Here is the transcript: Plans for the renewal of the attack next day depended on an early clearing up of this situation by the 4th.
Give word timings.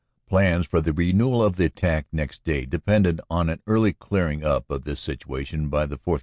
Plans 0.27 0.65
for 0.65 0.81
the 0.81 0.93
renewal 0.93 1.43
of 1.43 1.57
the 1.57 1.65
attack 1.65 2.07
next 2.11 2.43
day 2.43 2.65
depended 2.65 3.21
on 3.29 3.49
an 3.51 3.61
early 3.67 3.93
clearing 3.93 4.43
up 4.43 4.71
of 4.71 4.83
this 4.83 4.99
situation 4.99 5.69
by 5.69 5.85
the 5.85 5.95
4th. 5.99 6.19